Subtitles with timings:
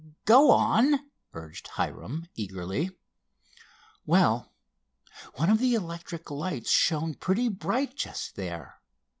[0.25, 2.89] "Go on," urged Hiram eagerly.
[4.03, 4.51] "Well,
[5.35, 8.81] one of the electric lights shone pretty bright just there.